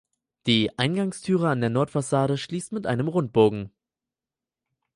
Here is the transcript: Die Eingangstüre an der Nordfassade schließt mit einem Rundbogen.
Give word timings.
Die 0.47 0.79
Eingangstüre 0.79 1.49
an 1.49 1.61
der 1.61 1.69
Nordfassade 1.69 2.39
schließt 2.39 2.71
mit 2.71 2.87
einem 2.87 3.07
Rundbogen. 3.07 3.71